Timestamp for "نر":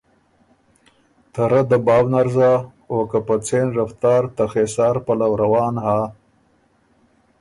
2.11-2.27